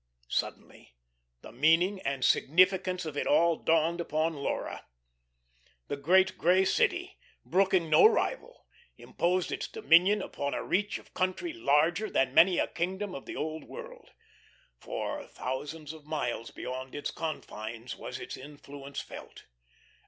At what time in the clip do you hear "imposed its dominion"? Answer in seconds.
8.97-10.19